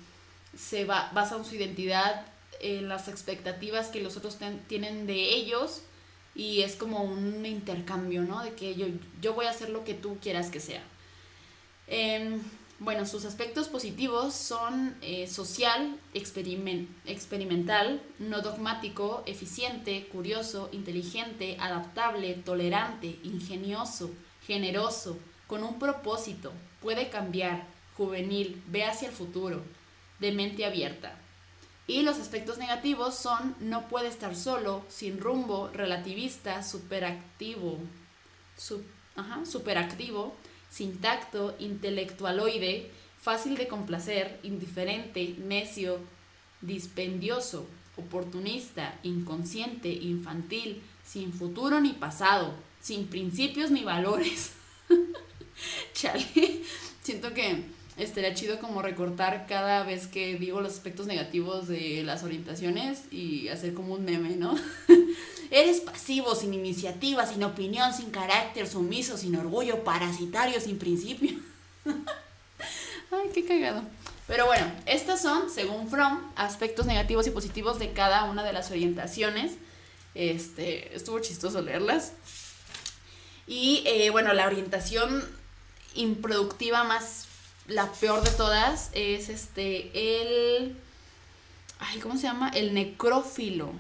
[0.57, 2.27] se va, basan su identidad
[2.61, 5.83] en las expectativas que los otros tienen de ellos
[6.35, 8.43] y es como un intercambio, ¿no?
[8.43, 8.87] De que yo,
[9.23, 10.83] yo voy a hacer lo que tú quieras que sea.
[11.89, 12.41] Em,
[12.81, 23.19] bueno, sus aspectos positivos son eh, social, experimental, no dogmático, eficiente, curioso, inteligente, adaptable, tolerante,
[23.25, 24.11] ingenioso,
[24.47, 29.63] generoso, con un propósito, puede cambiar, juvenil, ve hacia el futuro,
[30.21, 31.19] de mente abierta.
[31.89, 37.79] Y los aspectos negativos son no puede estar solo, sin rumbo, relativista, superactivo,
[39.45, 40.37] superactivo,
[40.71, 45.99] sin tacto, intelectualoide, fácil de complacer, indiferente, necio,
[46.61, 54.53] dispendioso, oportunista, inconsciente, infantil, sin futuro ni pasado, sin principios ni valores.
[55.95, 56.63] Chale,
[57.03, 57.65] siento que
[57.99, 63.49] estaría chido como recortar cada vez que digo los aspectos negativos de las orientaciones y
[63.49, 64.57] hacer como un meme, ¿no?
[65.51, 71.39] Eres pasivo, sin iniciativa, sin opinión, sin carácter, sumiso, sin orgullo, parasitario, sin principio.
[73.11, 73.83] Ay, qué cagado.
[74.27, 78.71] Pero bueno, estas son, según Fromm, aspectos negativos y positivos de cada una de las
[78.71, 79.53] orientaciones.
[80.15, 82.13] Este, estuvo chistoso leerlas.
[83.47, 85.25] Y eh, bueno, la orientación
[85.95, 87.28] improductiva más
[87.69, 90.77] la peor de todas es este, el...
[91.79, 92.51] Ay, ¿cómo se llama?
[92.51, 93.71] El necrófilo.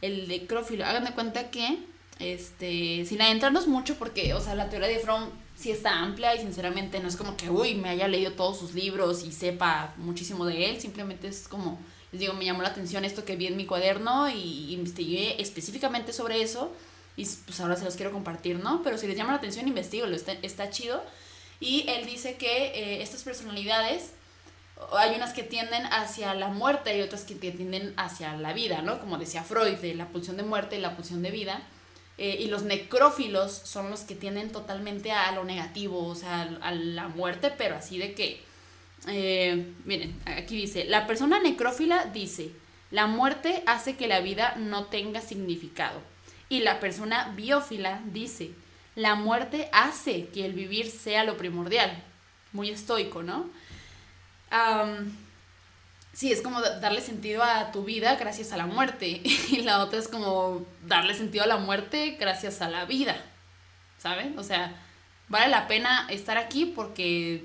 [0.00, 0.84] El necrófilo.
[0.84, 1.78] Hagan de cuenta que,
[2.18, 6.40] este, sin adentrarnos mucho, porque, o sea, la teoría de Fromm sí está amplia y
[6.40, 10.46] sinceramente no es como que, uy, me haya leído todos sus libros y sepa muchísimo
[10.46, 11.78] de él, simplemente es como,
[12.10, 16.12] les digo, me llamó la atención esto que vi en mi cuaderno y investigué específicamente
[16.12, 16.72] sobre eso
[17.16, 18.82] y pues ahora se los quiero compartir, ¿no?
[18.82, 21.04] Pero si les llama la atención, investiguenlo, está, está chido.
[21.64, 24.12] Y él dice que eh, estas personalidades,
[24.92, 29.00] hay unas que tienden hacia la muerte y otras que tienden hacia la vida, ¿no?
[29.00, 31.62] Como decía Freud, de la pulsión de muerte y la pulsión de vida.
[32.18, 36.72] Eh, y los necrófilos son los que tienden totalmente a lo negativo, o sea, a
[36.72, 38.42] la muerte, pero así de que,
[39.08, 42.50] eh, miren, aquí dice, la persona necrófila dice,
[42.90, 45.98] la muerte hace que la vida no tenga significado.
[46.50, 48.50] Y la persona biófila dice,
[48.94, 52.02] la muerte hace que el vivir sea lo primordial.
[52.52, 53.48] Muy estoico, ¿no?
[56.12, 59.20] sí, es como darle sentido a tu vida gracias a la muerte.
[59.50, 63.16] Y la otra es como darle sentido a la muerte gracias a la vida.
[63.98, 64.38] ¿Saben?
[64.38, 64.72] O sea,
[65.28, 67.44] vale la pena estar aquí porque,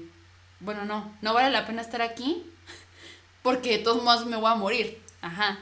[0.60, 2.44] bueno, no, no vale la pena estar aquí
[3.42, 5.02] porque de todos modos me voy a morir.
[5.22, 5.58] Ajá.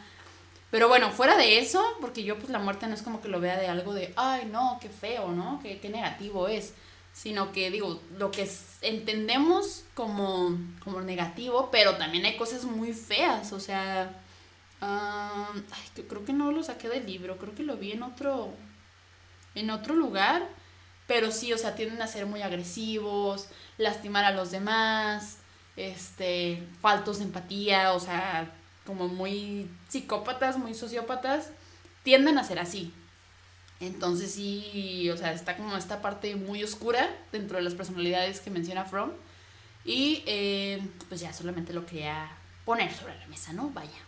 [0.70, 3.40] Pero bueno, fuera de eso, porque yo pues la muerte no es como que lo
[3.40, 5.60] vea de algo de, ay no, qué feo, ¿no?
[5.64, 6.74] Qué, qué negativo es.
[7.14, 8.48] Sino que digo, lo que
[8.82, 14.22] entendemos como, como negativo, pero también hay cosas muy feas, o sea,
[14.82, 15.62] ay,
[16.08, 18.54] creo que no lo saqué del libro, creo que lo vi en otro,
[19.56, 20.48] en otro lugar,
[21.08, 25.40] pero sí, o sea, tienden a ser muy agresivos, lastimar a los demás,
[25.76, 28.52] este, faltos de empatía, o sea,
[28.88, 31.52] como muy psicópatas, muy sociópatas,
[32.04, 32.94] tienden a ser así.
[33.80, 38.50] Entonces sí, o sea, está como esta parte muy oscura dentro de las personalidades que
[38.50, 39.12] menciona Fromm.
[39.86, 42.32] Y eh, pues ya solamente lo quería
[42.66, 43.70] poner sobre la mesa, ¿no?
[43.70, 44.08] Vaya.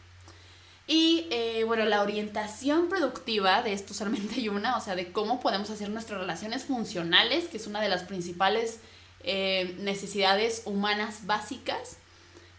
[0.87, 5.39] Y eh, bueno, la orientación productiva de esto solamente hay una, o sea, de cómo
[5.39, 8.79] podemos hacer nuestras relaciones funcionales, que es una de las principales
[9.23, 11.97] eh, necesidades humanas básicas.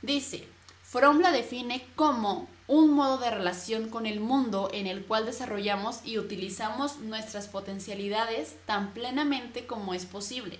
[0.03, 0.47] Dice,
[0.91, 6.01] Fromm la define como un modo de relación con el mundo en el cual desarrollamos
[6.05, 10.59] y utilizamos nuestras potencialidades tan plenamente como es posible.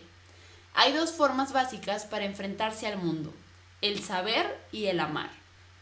[0.73, 3.35] Hay dos formas básicas para enfrentarse al mundo,
[3.83, 5.31] el saber y el amar.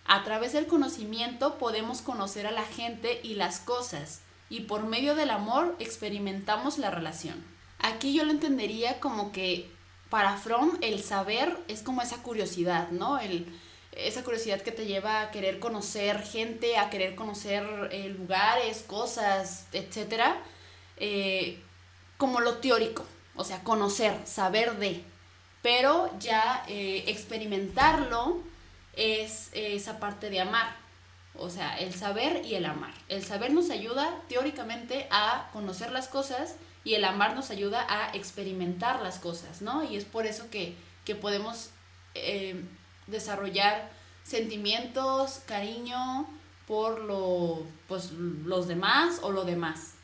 [0.06, 5.14] A través del conocimiento podemos conocer a la gente y las cosas, y por medio
[5.14, 7.44] del amor experimentamos la relación.
[7.80, 9.70] Aquí yo lo entendería como que
[10.08, 13.18] para Fromm el saber es como esa curiosidad, ¿no?
[13.18, 13.46] El,
[13.98, 19.66] esa curiosidad que te lleva a querer conocer gente, a querer conocer eh, lugares, cosas,
[19.72, 20.40] etcétera,
[20.98, 21.60] eh,
[22.16, 25.02] como lo teórico, o sea, conocer, saber de,
[25.62, 28.40] pero ya eh, experimentarlo
[28.94, 30.76] es esa parte de amar,
[31.34, 32.94] o sea, el saber y el amar.
[33.08, 38.14] El saber nos ayuda teóricamente a conocer las cosas y el amar nos ayuda a
[38.16, 39.84] experimentar las cosas, ¿no?
[39.84, 40.74] Y es por eso que,
[41.04, 41.70] que podemos
[43.08, 43.90] desarrollar
[44.24, 46.26] sentimientos, cariño
[46.66, 49.94] por lo, pues, los demás o lo demás.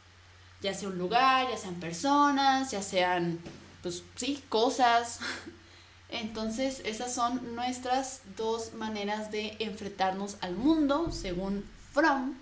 [0.62, 3.38] Ya sea un lugar, ya sean personas, ya sean,
[3.82, 5.20] pues sí, cosas.
[6.08, 12.34] Entonces, esas son nuestras dos maneras de enfrentarnos al mundo, según Fromm.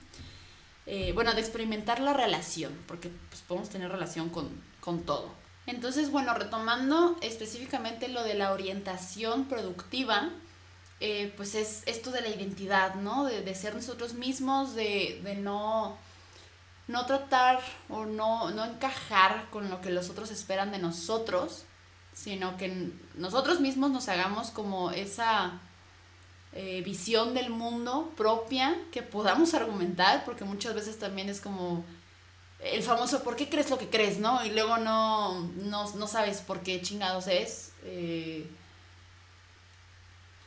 [0.86, 4.50] Eh, bueno, de experimentar la relación, porque pues, podemos tener relación con,
[4.80, 5.30] con todo.
[5.66, 10.30] Entonces, bueno, retomando específicamente lo de la orientación productiva,
[11.04, 13.24] eh, pues es esto de la identidad, ¿no?
[13.24, 15.98] De, ser nosotros mismos, de, no,
[16.86, 21.64] no tratar o no, no encajar con lo que los otros esperan de nosotros,
[22.12, 25.58] sino que nosotros mismos nos hagamos como esa
[26.52, 31.84] eh, visión del mundo propia que podamos argumentar, porque muchas veces también es como
[32.60, 34.18] el famoso ¿por qué crees lo que crees?
[34.20, 34.44] ¿no?
[34.44, 37.72] Y luego no, no, sabes por qué chingados es.
[37.82, 38.46] Eh,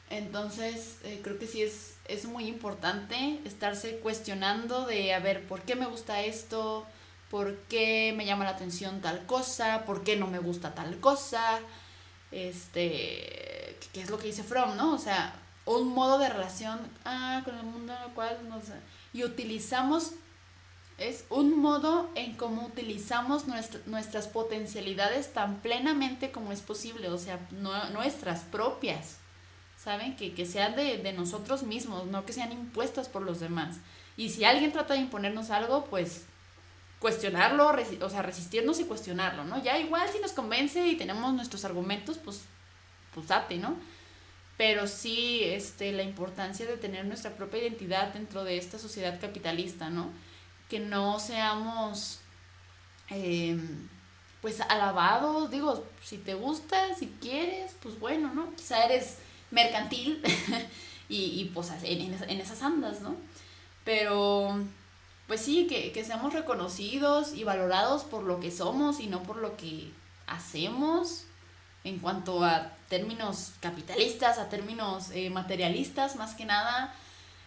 [0.09, 5.61] entonces, eh, creo que sí es, es muy importante estarse cuestionando de, a ver, ¿por
[5.63, 6.85] qué me gusta esto?
[7.31, 9.83] ¿Por qué me llama la atención tal cosa?
[9.85, 11.59] ¿Por qué no me gusta tal cosa?
[12.31, 14.93] Este, ¿qué es lo que dice From, no?
[14.93, 15.33] O sea,
[15.65, 18.65] un modo de relación ah, con el mundo en el cual nos...
[19.11, 20.11] Y utilizamos,
[20.99, 27.39] es un modo en cómo utilizamos nuestras potencialidades tan plenamente como es posible, o sea,
[27.91, 29.17] nuestras propias.
[29.85, 30.15] ¿Saben?
[30.15, 33.77] Que, que sean de, nosotros mismos, no que sean impuestas por los demás.
[34.17, 36.25] Y si alguien trata de imponernos algo, pues
[36.99, 37.71] cuestionarlo,
[38.01, 39.61] o sea, resistirnos y cuestionarlo, ¿no?
[39.61, 42.41] Ya igual si nos convence y tenemos nuestros argumentos, pues,
[43.13, 43.77] pues date, ¿no?
[44.57, 49.91] Pero sí, este, la importancia de tener nuestra propia identidad dentro de esta sociedad capitalista,
[49.91, 50.09] ¿no?
[50.67, 52.21] Que no seamos,
[53.09, 53.87] em,
[54.41, 58.51] pues, alabados, digo, si te gusta, si quieres, pues bueno, ¿no?
[58.55, 59.17] Quizá eres
[59.51, 60.21] mercantil
[61.09, 63.15] y, pues en, esas andas, ¿no?
[63.83, 64.59] Pero
[65.27, 69.57] pues sí, que, seamos reconocidos y valorados por lo que somos y no por lo
[69.57, 69.91] que
[70.27, 71.25] hacemos
[71.83, 76.93] en cuanto a términos capitalistas, a términos eh, materialistas más que nada,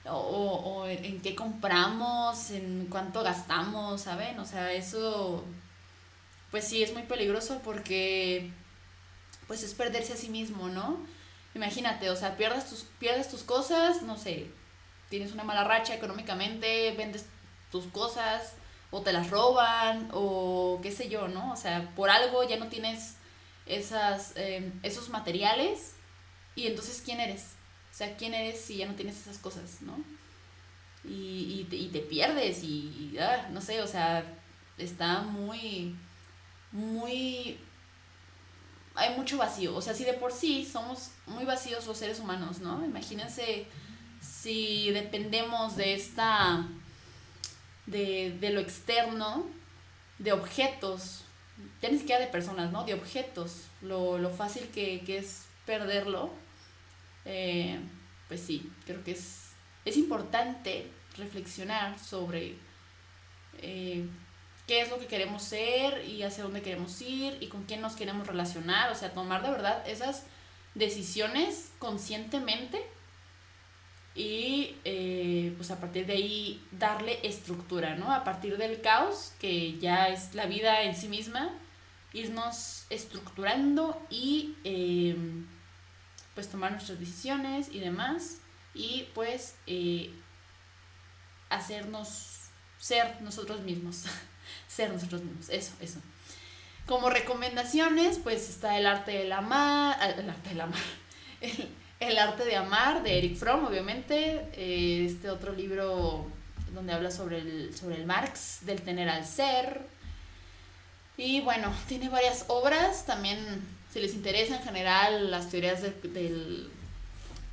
[0.04, 4.38] o, o, en qué compramos, en cuánto gastamos, ¿saben?
[4.38, 5.44] O sea, eso
[6.50, 8.50] pues sí es muy peligroso porque
[9.46, 10.98] pues es perderse a sí mismo, ¿no?
[11.54, 14.50] Imagínate, o sea, pierdes tus, pierdes tus cosas, no sé,
[15.08, 17.26] tienes una mala racha económicamente, vendes
[17.70, 18.54] tus cosas
[18.90, 21.52] o te las roban o qué sé yo, ¿no?
[21.52, 23.16] O sea, por algo ya no tienes
[23.66, 25.94] esas, em, esos materiales
[26.54, 27.54] y entonces ¿quién eres?
[27.92, 29.96] O sea, ¿quién eres si ya no tienes esas cosas, ¿no?
[31.04, 34.24] Y, y, te, pierdes y, ah, no sé, o sea,
[34.76, 35.96] está muy,
[36.72, 37.58] muy
[38.98, 39.74] hay mucho vacío.
[39.76, 42.84] O sea, si de por sí somos muy vacíos los seres humanos, ¿no?
[42.84, 43.66] Imagínense
[44.20, 46.66] si dependemos de esta,
[47.86, 49.46] de, lo externo,
[50.18, 51.22] de objetos,
[51.80, 52.84] ya ni siquiera de personas, ¿no?
[52.84, 56.30] De objetos, lo, fácil que, es perderlo.
[57.24, 57.78] Eh,
[58.26, 59.50] pues sí, creo que es,
[59.84, 62.56] es importante reflexionar sobre
[63.60, 64.06] eh,
[64.68, 67.96] qué es lo que queremos ser y hacia dónde queremos ir y con quién nos
[67.96, 70.24] queremos relacionar, o sea, tomar de verdad esas
[70.74, 72.80] decisiones conscientemente
[74.14, 78.12] y eh, pues a partir de ahí darle estructura, ¿no?
[78.12, 81.50] A partir del caos, que ya es la vida en sí misma,
[82.12, 85.46] irnos estructurando y em,
[86.34, 88.40] pues tomar nuestras decisiones y demás
[88.74, 90.10] y pues eh,
[91.48, 94.04] hacernos ser nosotros mismos.
[94.66, 96.00] ser nosotros mismos, eso, eso.
[96.86, 100.80] Como recomendaciones, pues está el arte de la amar, ah, el arte de amar,
[102.00, 106.26] el, arte de amar de Eric Fromm, obviamente, eh, este otro libro
[106.72, 109.82] donde habla sobre el, sobre el Marx, del tener al ser.
[111.16, 113.38] Y bueno, tiene varias obras, también
[113.92, 116.70] si les interesa en general las teorías del,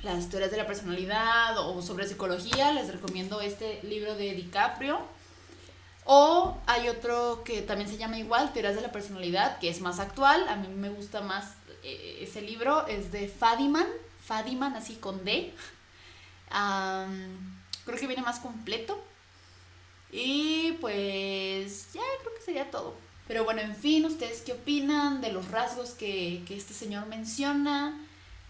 [0.02, 5.00] las teorías de la personalidad o sobre psicología, les recomiendo este libro de DiCaprio,
[6.06, 9.98] O hay otro que también se llama igual, Teorías de la Personalidad, que es más
[9.98, 10.48] actual.
[10.48, 13.88] A mí me gusta más eh, ese libro, es de Fadiman,
[14.24, 15.52] Fadiman así con D.
[16.48, 19.02] creo que viene más completo.
[20.12, 22.94] Y pues ya creo que sería todo.
[23.26, 28.00] Pero bueno, en fin, ¿ustedes qué opinan de los rasgos que, este señor menciona?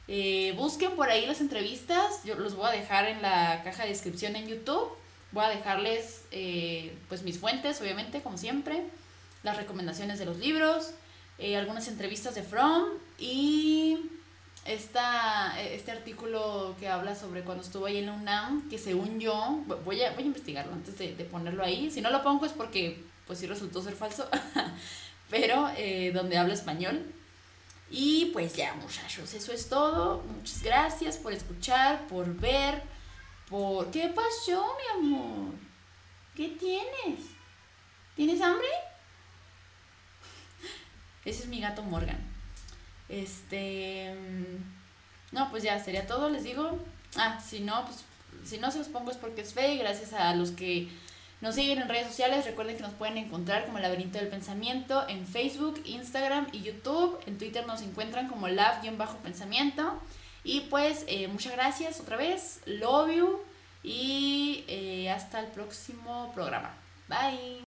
[0.08, 3.88] Eh, busquen por ahí las entrevistas, yo los voy a dejar en la caja de
[3.88, 4.90] descripción en YouTube.
[5.32, 8.84] Voy a dejarles eh, pues mis fuentes, obviamente, como siempre,
[9.42, 10.90] las recomendaciones de los libros,
[11.38, 12.84] eh, algunas entrevistas de From
[13.18, 13.98] y
[14.64, 19.62] esta, este artículo que habla sobre cuando estuvo ahí en la UNAM, que según yo,
[19.84, 21.90] voy a, voy a investigarlo antes de, de ponerlo ahí.
[21.90, 24.28] Si no lo pongo es porque pues sí resultó ser falso,
[25.30, 27.04] pero eh, donde habla español.
[27.90, 30.22] Y pues ya muchachos, eso es todo.
[30.22, 32.82] Muchas gracias por escuchar, por ver,
[33.48, 33.90] por...
[33.90, 35.54] ¿Qué pasó, mi amor?
[36.34, 37.26] ¿Qué tienes?
[38.14, 38.68] ¿Tienes hambre?
[41.24, 42.18] Ese es mi gato Morgan.
[43.08, 44.14] Este...
[45.32, 46.78] No, pues ya sería todo, les digo.
[47.16, 48.04] Ah, si no, pues
[48.44, 50.88] si no se los pongo es porque es fe, gracias a los que
[51.40, 55.26] nos siguen en redes sociales, recuerden que nos pueden encontrar como Laberinto del Pensamiento en
[55.26, 57.18] Facebook, Instagram y YouTube.
[57.26, 60.00] En Twitter nos encuentran como Lab-Pensamiento.
[60.46, 63.40] Y pues eh, muchas gracias otra vez, love you
[63.82, 66.70] y eh, hasta el próximo programa.
[67.08, 67.64] Bye.